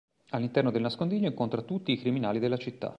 All'interno 0.31 0.71
del 0.71 0.81
nascondiglio 0.81 1.27
incontra 1.27 1.61
tutti 1.61 1.91
i 1.91 1.99
criminali 1.99 2.39
della 2.39 2.57
città. 2.57 2.89